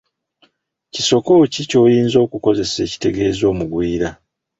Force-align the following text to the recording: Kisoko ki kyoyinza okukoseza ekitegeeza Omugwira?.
Kisoko 0.93 1.31
ki 1.53 1.61
kyoyinza 1.69 2.17
okukoseza 2.25 2.77
ekitegeeza 2.85 3.43
Omugwira?. 3.51 4.09